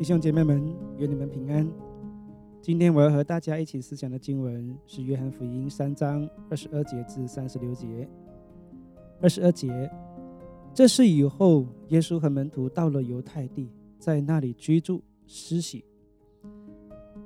[0.00, 1.70] 弟兄姐妹们，愿你们平安。
[2.62, 8.08] 今天我要和大家一起思想的经文是《约翰福音》三章二十二节至三十六节。
[9.20, 9.90] 二十二节，
[10.72, 13.68] 这是以后耶稣和门徒到了犹太地，
[13.98, 15.84] 在那里居住施洗。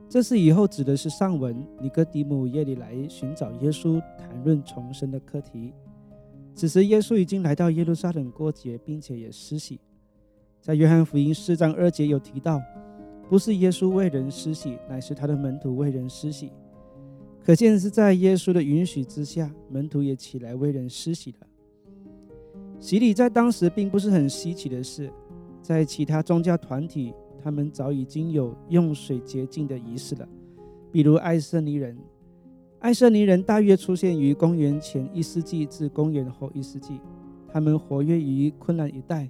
[0.09, 5.73] 这是以后指的是上文，尼哥底母夜里来寻找耶稣，谈论重生的课题。
[6.57, 9.79] 此时耶稣已经来到耶路撒冷过节，并且也施洗。
[10.65, 12.59] 在约翰福音四章二节有提到，
[13.29, 16.51] 不是耶稣为人施洗，乃是他的门徒为人施洗。
[17.45, 21.47] 可见是在耶稣的允许之下，门徒也起来为人施洗了。
[22.81, 25.13] 洗礼在当时并不是很稀奇的事，
[25.61, 27.13] 在其他宗教团体，
[27.43, 30.27] 他们早已经有用水洁净的仪式了，
[30.91, 31.95] 比如爱色尼人。
[32.79, 37.03] 爱色尼人大约出现于公元前一世纪至公元后一世纪，
[37.53, 39.29] 他们活跃于昆兰一带。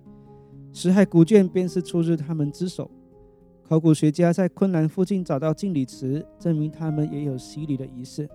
[0.77, 2.91] 石海古卷便是出自他们之手。
[3.63, 8.29] 考古学家在昆兰附近找到敬礼池，证明他们也有洗礼的仪式。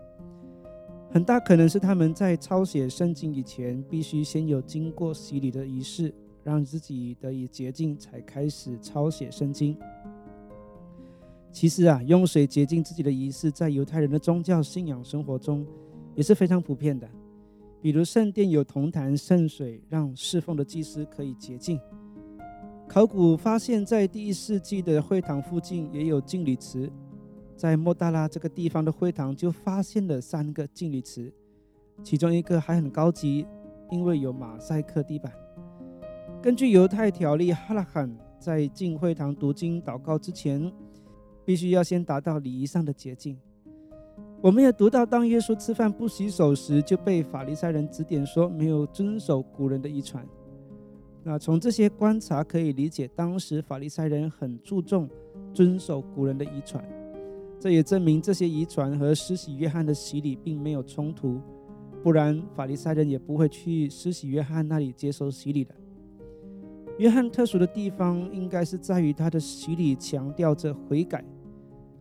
[1.12, 9.78] 很大可能是他们在抄写圣经以前，必须先有经过洗礼的仪式，让自己得以洁净，才开始抄写圣经。
[11.52, 15.68] 其实啊，用水洁净自己的仪式，在犹太人的宗教信仰生活中
[16.16, 17.06] 也是非常普遍的。
[17.82, 21.78] 比如圣殿有铜坛圣水，让侍奉的祭司可以洁净。
[22.90, 26.92] 考古发现，在第一世纪的会堂附近也有敬礼池，
[27.56, 31.32] 在莫大拉这个地方的会堂就发现了三个敬礼池，
[32.04, 33.46] 其中一个还很高级，
[33.92, 35.32] 因为有马赛克地板。
[36.42, 40.74] 根据犹太条例，哈拉罕在进会堂读经祷告之前，
[41.46, 43.38] 必须要先达到礼仪上的洁净。
[44.42, 50.26] 我们也读到，当耶稣吃饭不洗手时，就被法利赛人指点说没有遵守古人的遗传。
[51.24, 55.08] 那从这些观察可以理解，当时法利赛人很注重
[55.54, 56.84] 遵守古人的遗传，
[57.60, 61.40] 这也证明这些遗传和施洗约翰的洗礼并没有冲突，
[62.02, 65.76] 不然法利赛人也不会去施洗约翰那里接受洗礼的。
[66.98, 71.24] 约翰特殊的地方应该是在于他的洗礼强调着悔改，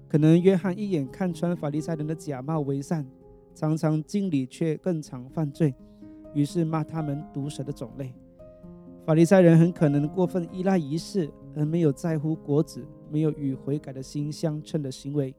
[0.09, 3.05] 可能约翰一眼看穿法利赛人的假冒为善，
[3.55, 5.75] 常常敬礼却更常犯罪，
[6.35, 8.15] 于是骂他们毒蛇的种类。
[9.09, 15.35] 法利赛人很可能过分依赖仪式，而没有在乎果子，没有与悔改的心相称的行为。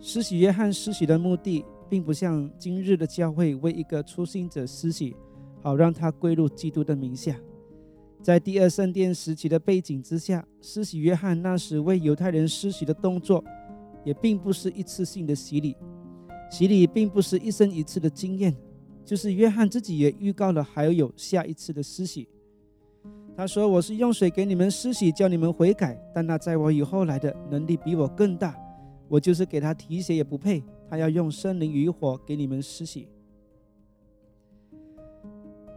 [0.00, 5.14] 施洗约翰施洗的目的，并不像今日的教会为一个初信者施洗，
[5.62, 7.38] 好让他归入基督的名下。
[8.20, 13.44] 在第二圣殿时期的背景之下，施洗约翰那时为犹太人施洗的动作，
[14.04, 15.76] 也并不是一次性的洗礼，
[16.50, 18.52] 洗礼并不是一生一次的经验。
[19.10, 22.28] 就是约翰自己也预告了，还有下一次的施洗。
[23.36, 26.00] 他说：“我是用水给你们施洗，叫你们悔改。
[26.14, 28.56] 但那在我以后来的能力比我更大，
[29.08, 30.62] 我就是给他提鞋也不配。
[30.88, 33.08] 他要用圣灵与火给你们施洗。”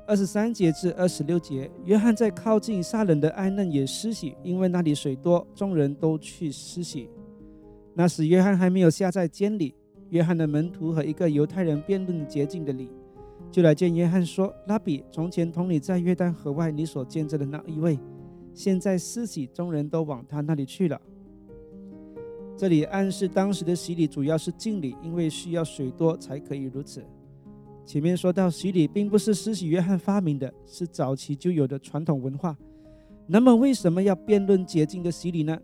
[0.06, 7.10] 二十三节至二十六节，约翰在靠近撒冷的埃嫩也施洗，因为那里水多，众人都去施洗。
[7.96, 9.74] 那时约翰还没有下在监里，
[10.12, 12.92] 约翰的门徒和一个犹太人辩论洁净的礼。
[13.54, 18.00] 就来见约翰说：“拉比，从前同你在约旦河外，你所见证的那一位，
[18.52, 21.00] 现在施洗，众人都往他那里去了。”
[22.58, 27.06] 这里暗示当时的洗礼主要是敬礼，因为需要水多才可以如此。
[27.86, 32.58] 前面说到洗礼并不是施洗约翰发明的，是早期就有的传统文化。
[33.28, 35.56] 那么为什么要辩论洁净的洗礼呢？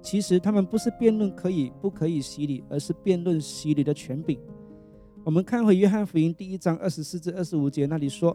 [0.00, 4.38] 其实他们不是辩论可以不可以洗礼，而是辩论洗礼的权柄。
[5.28, 8.34] 我们看回约翰福音第一章二十四至二十五节，那里说，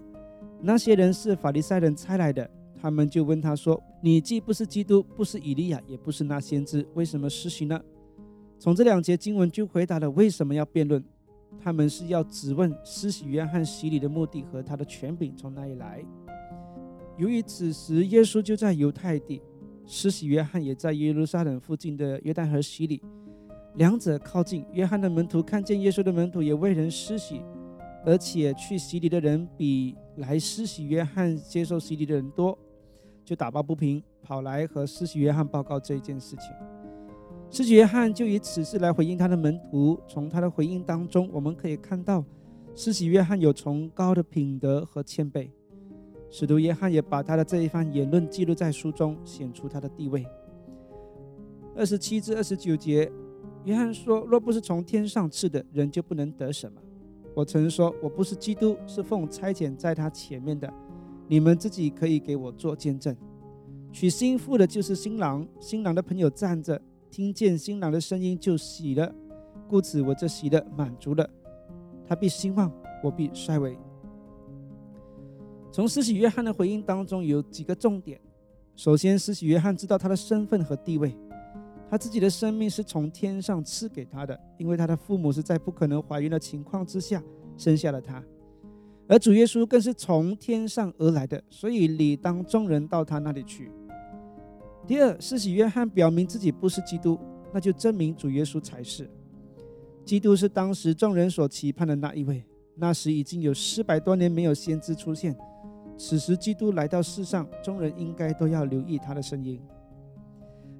[0.62, 2.48] 那些人是法利赛人差来的，
[2.80, 7.82] 他们就问他说：“你既不是基督，不是以利亚，也不是那先知，为什么施洗呢？”
[8.62, 11.04] 从这两节经文就回答了为什么要辩论。
[11.60, 16.06] 他们是要质问施洗约翰洗礼的目的和他的权柄从哪里来。
[17.18, 19.42] 由于此时耶稣就在犹太地，
[19.84, 23.02] 施洗约翰也在耶路撒冷附近的约旦河洗礼。
[23.76, 27.42] 两者靠近，约翰的门徒看见耶稣的门徒也为人施洗，
[28.06, 32.56] 而且去洗礼的人比来施洗约翰接受洗礼的人多，
[33.26, 36.52] 就打抱不平，跑来和施洗约翰报告这一件事情。
[37.50, 40.00] 施洗约翰就以此事来回应他的门徒。
[40.08, 42.24] 从他的回应当中，我们可以看到
[42.76, 45.50] 施洗约翰有崇高的品德和谦卑。
[46.30, 50.24] 使徒约翰也把他的这一番言论记录在书中，显出他的地位。
[51.76, 53.12] 二十七至二十九节。
[53.66, 56.82] 约翰说：“若不是从天上赐的，人就不能得什么。
[57.34, 60.72] 我曾说，我不是基督，是奉差遣在他前面的。
[61.28, 63.16] 你们自己可以给我做见证。
[63.92, 66.80] 娶新妇的就是新郎，新郎的朋友站着，
[67.10, 69.14] 听见新郎的声音就喜了，
[69.68, 71.28] 故此我这喜的满足了。
[72.06, 72.72] 他必兴旺，
[73.02, 73.78] 我必衰微。
[75.72, 78.20] 从施洗约翰的回应当中有几个重点。
[78.76, 81.16] 首先，施洗约翰知道他的身份和地位，
[81.94, 87.22] 他自己的生命是从天上赐给他的，因为他的父母是在不可能怀孕的情况之下
[87.56, 88.20] 生下了他，
[89.08, 93.70] 而主耶稣更是从天上而来的，所以理当众人到他那里去。
[94.88, 97.20] 第二，施洗约翰表明自己不是基督，
[97.54, 99.08] 那就证明主耶稣才是。
[100.04, 102.44] 基督是当时众人所期盼的那一位，
[102.74, 105.38] 那时已经有四百多年没有先知出现。
[105.96, 109.62] 此时，基督来到世上，众人应该都要留意他的声音。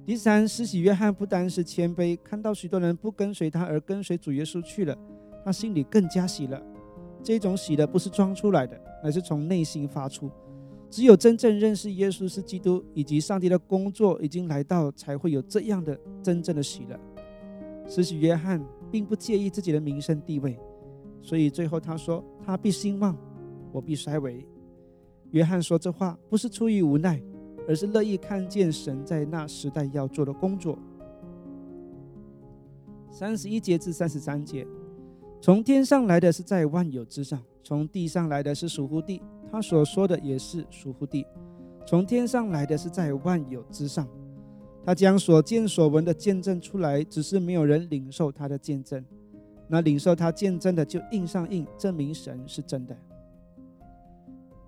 [0.06, 4.94] 第三，施洗约翰不单是谦卑，看到许多人不跟随他而跟随主耶稣去了，
[5.42, 6.62] 他心里更加喜了。
[7.22, 10.30] 这种喜乐不是装出来的，而是从内心发出。
[10.90, 17.00] 只有真正认识耶稣是基督，以及上帝的工作已经来到，才会有这样的真正的喜乐。
[17.88, 20.58] 施洗约翰并不介意自己的名声地位，
[21.22, 23.16] 所以最后他说：“他必兴旺，
[23.72, 24.46] 我必衰微。”
[25.32, 27.20] 约翰说这话不是出于无奈，
[27.66, 30.78] 而是乐意看见神在那时代要做的工作。
[33.10, 34.66] 三十一节至三十三节，
[35.40, 39.22] 从天上来的是在万有之上，从地上来的是属乎地，
[39.52, 41.24] 他所说的也是属乎地。
[41.86, 44.08] 从天上来的是在万有之上，
[44.84, 49.04] 他将所见所闻的见证出来，只是没有人领受他的见证。
[49.68, 52.96] 那领受他见证的就印上印，证明神是真的。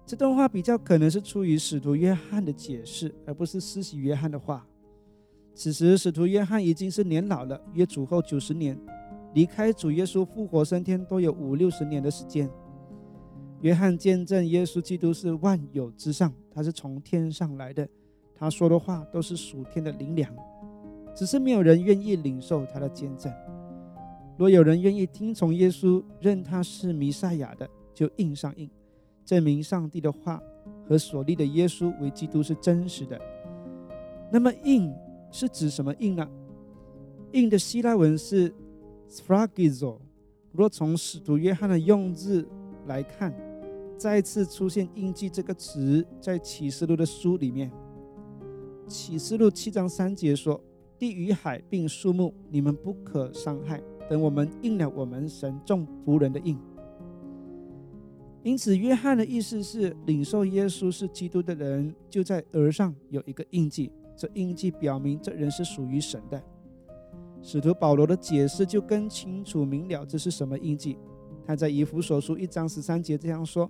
[0.06, 4.64] 这段话比较可能是出于使徒约翰的解释，而不是施洗约翰的话。
[5.53, 8.79] 此时，使徒约翰已经是年老了，约主后九十年，
[9.35, 12.49] 离开主耶稣复活升天都有五六十年的时间。
[13.62, 17.88] 约翰见证耶稣基督是万有之上，他是从天上来的，
[18.32, 20.32] 他说的话都是属天的灵粮，
[21.17, 23.32] 只是没有人愿意领受他的见证。
[24.37, 28.70] 若有人愿意听从耶稣，认他是弥赛亚的，就印上应。
[29.26, 30.43] 证明上帝的话
[30.88, 33.20] 和所立的耶稣为基督是真实的。
[34.32, 34.90] 那么印
[35.31, 36.26] 是指什么印呢？
[37.32, 38.55] 印的希腊文是
[39.11, 39.99] sphragizo。
[40.52, 42.49] 若从使徒约翰的用字
[42.87, 43.34] 来看，
[43.99, 47.70] 再次出现“印记”这个词，在启示录的书里面，
[48.87, 50.58] 启示录七章三节说
[50.99, 56.56] ：“地与海并树木，你们不可伤害，等我们印了我们神众仆人的印。”
[58.47, 63.91] 因此，约翰的意思是，领受耶稣是基督的人，就在额上有一个印记。
[64.17, 66.41] 这印记表明这人是属于神的。
[67.43, 70.97] 使徒保罗的解释就更清楚明了，这是什么印记？
[71.45, 73.69] 他在以弗所书一章十三节这样说：“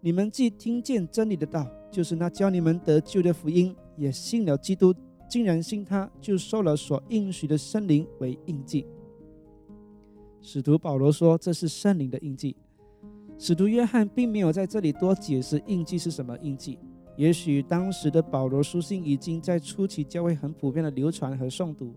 [0.00, 4.94] 你们既听见真理的道，就是那教你们得救的福音，也信了基督，
[5.28, 8.86] 竟然信他，就受了所应许的圣灵为印记。”
[10.40, 12.56] 使徒保罗说：“这是圣灵的印记。”
[13.38, 16.78] 使徒约翰并没有在这里多解释印记是什么印记。
[17.16, 21.94] 也许当时的保罗书信已经在初期教会很普遍的流传和诵读，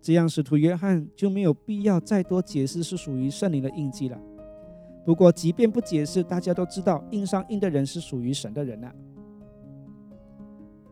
[0.00, 4.20] 这样使徒约翰就没有必要再多解释是属于圣灵的印记了。
[5.04, 8.92] 不过，即便不解释，大家都知道印上印的人是属于神的人了。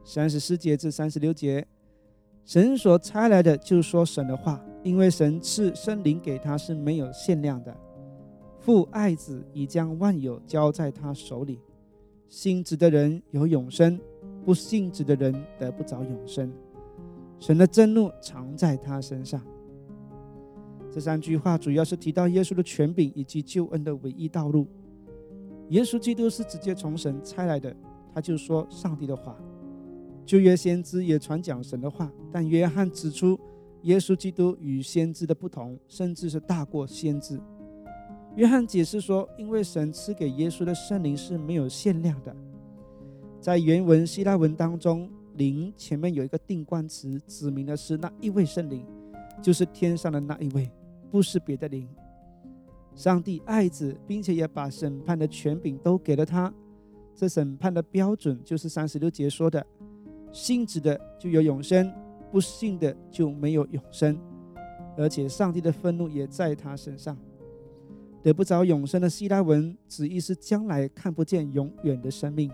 [0.04, 1.64] 三十四节至三十六节，
[2.44, 7.76] 神所差来的就说神的话，因为神赐圣灵给他是没有限量的。
[8.60, 11.58] 父爱子，已将万有交在他手里。
[12.28, 13.98] 信子的人有永生，
[14.44, 16.52] 不信子的人得不着永生。
[17.38, 19.40] 神的震怒藏在他身上。
[20.92, 24.66] 这三句话主要是提到耶稣的权柄以及救恩的唯一道路。
[25.70, 27.74] 耶稣基督是直接从神差来的，
[28.12, 29.34] 他就说上帝的话。
[30.26, 33.40] 旧约先知也传讲神的话，但约翰指出
[33.82, 37.40] 耶稣基督与先知的不同，甚至是大过先知。
[38.36, 42.34] 约翰解释说：“因为神赐给耶稣的圣灵是没有限量的，
[43.40, 48.86] 在原文希腊文当中，‘灵’前面有一个定冠词，指明的是那一位圣灵，
[49.42, 50.70] 就是天上的那一位，
[51.10, 51.88] 不是别的灵。
[52.94, 56.52] 上帝爱子，并且也把审判的权柄都给了他。
[57.14, 59.64] 这审判的标准就是三十六节说的：
[60.32, 61.92] 信子的就有永生，
[62.30, 64.16] 不信的就没有永生。
[64.96, 67.16] 而且上帝的愤怒也在他身上。”
[68.22, 72.50] 得不着永生的希拉文旨意是将来看不见永远的生命，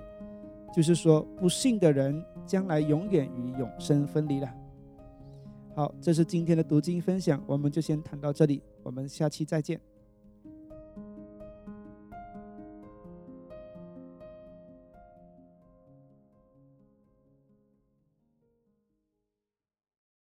[0.75, 4.55] 就是说不信的人将来永远与永生分离了。
[5.75, 9.81] 好，这是今天的读经分享，我们就先谈到这里，我们下期再见。